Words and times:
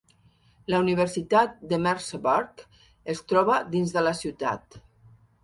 La 0.73 0.77
Universitat 0.85 1.59
de 1.73 1.79
Merseburg 1.87 2.65
es 3.15 3.23
troba 3.33 3.61
dins 3.77 3.95
de 3.99 4.05
la 4.09 4.17
ciutat. 4.23 4.81